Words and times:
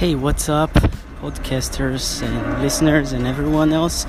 Hey, 0.00 0.14
what's 0.14 0.48
up, 0.48 0.72
podcasters 1.20 2.22
and 2.22 2.62
listeners 2.62 3.12
and 3.12 3.26
everyone 3.26 3.70
else? 3.70 4.06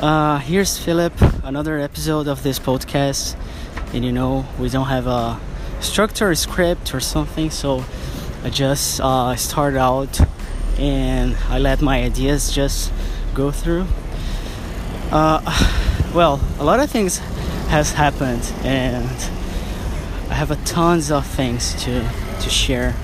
Uh, 0.00 0.38
here's 0.38 0.78
Philip, 0.78 1.12
another 1.44 1.78
episode 1.78 2.26
of 2.26 2.42
this 2.42 2.58
podcast. 2.58 3.36
And 3.92 4.06
you 4.06 4.10
know, 4.10 4.46
we 4.58 4.70
don't 4.70 4.86
have 4.86 5.06
a 5.06 5.38
structure, 5.80 6.34
script, 6.34 6.94
or 6.94 7.00
something, 7.00 7.50
so 7.50 7.84
I 8.42 8.48
just 8.48 9.02
uh, 9.02 9.36
start 9.36 9.74
out 9.76 10.18
and 10.78 11.36
I 11.50 11.58
let 11.58 11.82
my 11.82 12.02
ideas 12.02 12.50
just 12.50 12.90
go 13.34 13.50
through. 13.50 13.84
Uh, 15.10 15.42
well, 16.14 16.40
a 16.58 16.64
lot 16.64 16.80
of 16.80 16.90
things 16.90 17.18
has 17.68 17.92
happened, 17.92 18.50
and 18.64 19.10
I 20.30 20.34
have 20.36 20.50
a 20.50 20.56
tons 20.64 21.10
of 21.10 21.26
things 21.26 21.74
to 21.84 22.00
to 22.40 22.48
share. 22.48 22.96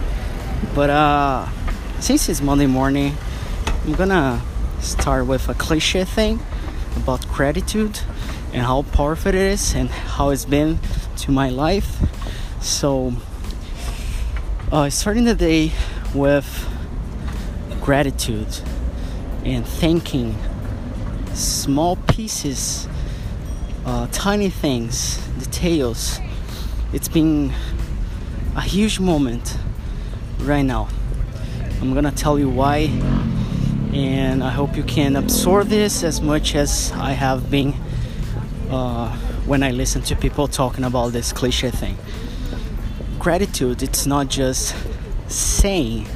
But 0.74 0.88
uh, 0.88 1.48
since 2.00 2.28
it's 2.28 2.40
Monday 2.40 2.66
morning, 2.66 3.16
I'm 3.84 3.94
gonna 3.94 4.40
start 4.80 5.26
with 5.26 5.48
a 5.48 5.54
cliche 5.54 6.04
thing 6.04 6.40
about 6.96 7.26
gratitude 7.28 8.00
and 8.52 8.62
how 8.62 8.82
powerful 8.82 9.30
it 9.30 9.34
is 9.34 9.74
and 9.74 9.90
how 9.90 10.30
it's 10.30 10.44
been 10.44 10.78
to 11.16 11.32
my 11.32 11.50
life. 11.50 11.98
So, 12.60 13.14
uh, 14.70 14.90
starting 14.90 15.24
the 15.24 15.34
day 15.34 15.72
with 16.14 16.68
gratitude 17.80 18.60
and 19.44 19.66
thanking 19.66 20.36
small 21.34 21.96
pieces, 21.96 22.88
uh, 23.84 24.06
tiny 24.12 24.50
things, 24.50 25.18
details. 25.38 26.20
It's 26.92 27.08
been 27.08 27.52
a 28.56 28.62
huge 28.62 29.00
moment 29.00 29.56
right 30.40 30.62
now. 30.62 30.88
I'm 31.80 31.94
gonna 31.94 32.10
tell 32.10 32.40
you 32.40 32.48
why, 32.48 32.90
and 33.92 34.42
I 34.42 34.50
hope 34.50 34.76
you 34.76 34.82
can 34.82 35.14
absorb 35.14 35.68
this 35.68 36.02
as 36.02 36.20
much 36.20 36.56
as 36.56 36.90
I 36.96 37.12
have 37.12 37.52
been 37.52 37.72
uh, 38.68 39.16
when 39.46 39.62
I 39.62 39.70
listen 39.70 40.02
to 40.02 40.16
people 40.16 40.48
talking 40.48 40.82
about 40.82 41.12
this 41.12 41.32
cliche 41.32 41.70
thing. 41.70 41.96
Gratitude, 43.20 43.80
it's 43.84 44.06
not 44.06 44.26
just 44.28 44.74
saying 45.28 46.06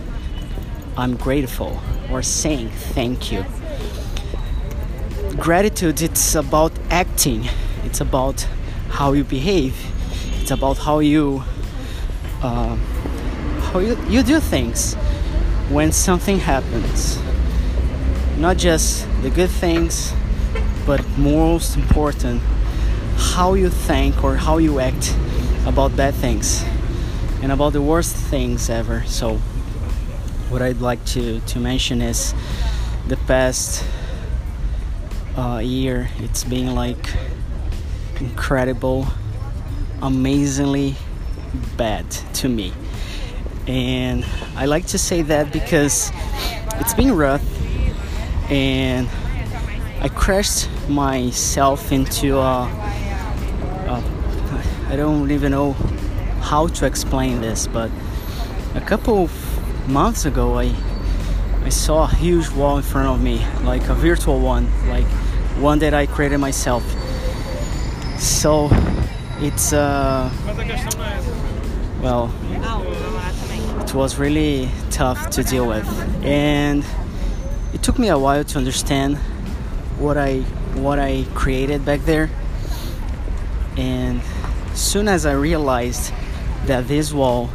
I'm 0.97 1.17
grateful 1.17 1.81
or 2.11 2.23
saying 2.23 2.71
thank 2.71 3.31
you. 3.31 3.45
Gratitude, 5.37 6.03
it's 6.03 6.35
about 6.35 6.73
acting, 6.91 7.49
it's 7.85 8.01
about 8.01 8.49
how 8.89 9.13
you 9.13 9.23
behave, 9.23 9.77
it's 10.41 10.51
about 10.51 10.79
how 10.79 10.99
you. 10.99 11.45
Uh, 12.43 12.77
how 13.71 13.79
you, 13.79 13.97
you 14.09 14.23
do 14.23 14.39
things 14.41 14.97
when 15.69 15.93
something 15.93 16.39
happens. 16.39 17.19
Not 18.39 18.57
just 18.57 19.07
the 19.23 19.31
good 19.31 19.51
things, 19.51 20.13
but 20.87 21.07
most 21.17 21.77
important, 21.77 22.43
how 23.17 23.55
you 23.55 23.69
think 23.69 24.25
or 24.25 24.37
how 24.37 24.59
you 24.59 24.81
act 24.81 25.15
about 25.67 25.97
bad 25.97 26.15
things 26.15 26.65
and 27.43 27.53
about 27.53 27.73
the 27.73 27.83
worst 27.83 28.15
things 28.17 28.69
ever. 28.69 29.05
So, 29.07 29.37
what 30.49 30.61
I'd 30.61 30.81
like 30.81 31.05
to, 31.07 31.41
to 31.41 31.59
mention 31.59 32.03
is 32.03 32.35
the 33.09 33.17
past 33.17 33.85
uh, 35.37 35.61
year, 35.63 36.09
it's 36.19 36.45
been 36.45 36.75
like 36.75 37.15
incredible, 38.21 39.07
amazingly 40.03 40.97
bad 41.77 42.11
to 42.11 42.49
me 42.49 42.73
and 43.67 44.25
I 44.57 44.67
like 44.67 44.87
to 44.89 44.99
say 44.99 45.23
that 45.23 45.53
because 45.53 46.11
it's 46.81 46.95
been 46.95 47.17
rough 47.17 47.43
and 48.51 49.09
I 50.01 50.09
crashed 50.09 50.69
myself 50.89 51.93
into 51.93 52.39
a, 52.39 52.65
a 53.89 54.05
I 54.89 54.97
don't 54.97 55.31
even 55.31 55.53
know 55.53 55.73
how 56.41 56.67
to 56.67 56.87
explain 56.87 57.41
this 57.41 57.67
but 57.67 57.91
a 58.75 58.81
couple 58.81 59.31
months 59.87 60.25
ago 60.25 60.59
I 60.59 60.75
I 61.65 61.69
saw 61.69 62.05
a 62.05 62.15
huge 62.15 62.51
wall 62.51 62.77
in 62.79 62.83
front 62.83 63.09
of 63.09 63.23
me 63.23 63.47
like 63.63 63.89
a 63.89 63.95
virtual 63.95 64.41
one 64.41 64.67
like 64.89 65.07
one 65.59 65.79
that 65.81 65.95
I 65.95 66.07
created 66.07 66.39
myself. 66.39 66.83
So 68.19 68.69
it's 69.39 69.73
uh 69.73 70.31
well 72.03 72.31
it 73.93 73.97
was 73.97 74.19
really 74.19 74.71
tough 74.91 75.29
to 75.29 75.45
deal 75.45 75.67
with. 75.67 75.87
And 76.25 76.83
it 77.75 77.83
took 77.83 77.99
me 77.99 78.09
a 78.09 78.19
while 78.19 78.43
to 78.43 78.59
understand 78.59 79.19
what 79.99 80.17
I 80.17 80.41
what 80.81 80.99
I 80.99 81.27
created 81.35 81.85
back 81.85 82.01
there. 82.07 82.31
And 83.77 84.23
soon 84.73 85.09
as 85.09 85.27
I 85.27 85.33
realized 85.33 86.11
that 86.65 86.89
this 86.89 87.13
wall 87.13 87.51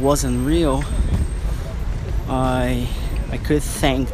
wasn't 0.00 0.46
real 0.46 0.84
I 2.28 2.86
I 3.30 3.38
could 3.38 3.62
thank 3.62 4.10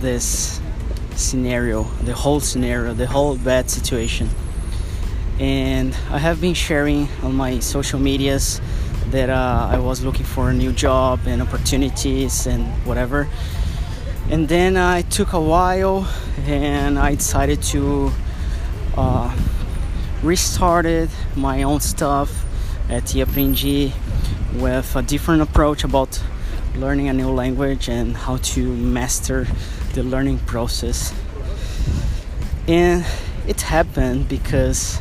this 0.00 0.58
scenario 1.16 1.82
the 2.02 2.14
whole 2.14 2.40
scenario 2.40 2.94
the 2.94 3.06
whole 3.06 3.36
bad 3.36 3.68
situation 3.68 4.30
and 5.42 5.92
I 6.08 6.18
have 6.18 6.40
been 6.40 6.54
sharing 6.54 7.08
on 7.24 7.34
my 7.34 7.58
social 7.58 7.98
medias 7.98 8.60
that 9.10 9.28
uh, 9.28 9.68
I 9.72 9.80
was 9.80 10.04
looking 10.04 10.24
for 10.24 10.50
a 10.50 10.54
new 10.54 10.70
job 10.70 11.18
and 11.26 11.42
opportunities 11.42 12.46
and 12.46 12.64
whatever. 12.86 13.28
And 14.30 14.48
then 14.48 14.76
I 14.76 15.02
took 15.02 15.32
a 15.32 15.40
while 15.40 16.08
and 16.46 16.96
I 16.96 17.16
decided 17.16 17.60
to 17.74 18.12
uh, 18.96 19.36
restarted 20.22 21.10
my 21.34 21.64
own 21.64 21.80
stuff 21.80 22.44
at 22.88 23.02
Aprendi 23.02 23.92
with 24.54 24.94
a 24.94 25.02
different 25.02 25.42
approach 25.42 25.82
about 25.82 26.22
learning 26.76 27.08
a 27.08 27.12
new 27.12 27.30
language 27.30 27.88
and 27.88 28.16
how 28.16 28.36
to 28.36 28.72
master 28.76 29.48
the 29.94 30.04
learning 30.04 30.38
process. 30.46 31.12
And 32.68 33.04
it 33.48 33.62
happened 33.62 34.28
because 34.28 35.00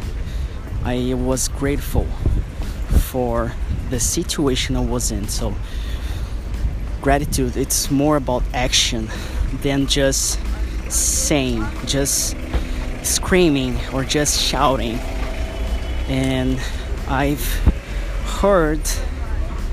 I 0.83 1.13
was 1.13 1.47
grateful 1.47 2.05
for 3.11 3.53
the 3.89 3.99
situation 3.99 4.75
I 4.75 4.83
was 4.83 5.11
in. 5.11 5.27
So 5.27 5.53
gratitude 7.01 7.57
it's 7.57 7.91
more 7.91 8.15
about 8.17 8.43
action 8.53 9.09
than 9.61 9.87
just 9.87 10.39
saying, 10.89 11.65
just 11.85 12.35
screaming 13.03 13.77
or 13.93 14.03
just 14.03 14.39
shouting. 14.39 14.99
And 16.07 16.59
I've 17.07 17.45
heard 18.39 18.81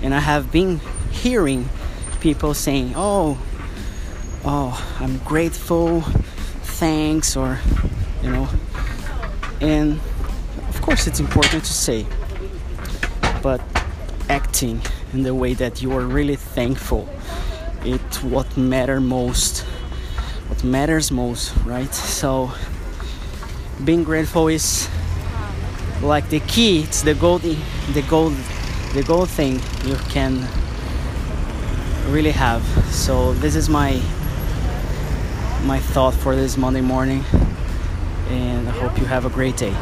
and 0.02 0.14
I 0.14 0.20
have 0.20 0.52
been 0.52 0.80
hearing 1.10 1.68
people 2.20 2.54
saying, 2.54 2.92
"Oh, 2.96 3.38
oh, 4.44 4.96
I'm 5.00 5.18
grateful, 5.18 6.02
thanks," 6.62 7.36
or 7.36 7.58
you 8.22 8.30
know, 8.30 8.48
and 9.60 10.00
course 10.88 11.06
it's 11.06 11.20
important 11.20 11.62
to 11.62 11.74
say, 11.74 12.06
but 13.42 13.60
acting 14.30 14.80
in 15.12 15.22
the 15.22 15.34
way 15.34 15.52
that 15.52 15.82
you 15.82 15.92
are 15.92 16.00
really 16.00 16.34
thankful 16.34 17.06
it's 17.84 18.22
what 18.22 18.56
matter 18.56 18.98
most 18.98 19.60
what 20.48 20.64
matters 20.64 21.10
most 21.10 21.54
right? 21.66 21.92
So 21.92 22.50
being 23.84 24.02
grateful 24.02 24.48
is 24.48 24.88
like 26.00 26.30
the 26.30 26.40
key 26.40 26.84
it's 26.84 27.02
the 27.02 27.12
gold 27.12 27.42
the 27.42 28.04
gold 28.08 28.32
the 28.94 29.02
gold 29.02 29.28
thing 29.28 29.60
you 29.84 29.96
can 30.08 30.40
really 32.10 32.32
have. 32.32 32.62
So 32.90 33.34
this 33.34 33.54
is 33.56 33.68
my 33.68 34.00
my 35.64 35.80
thought 35.92 36.14
for 36.14 36.34
this 36.34 36.56
monday 36.56 36.80
morning 36.80 37.22
and 38.30 38.68
i 38.68 38.72
hope 38.72 38.96
you 38.96 39.04
have 39.04 39.26
a 39.26 39.30
great 39.30 39.56
day 39.56 39.74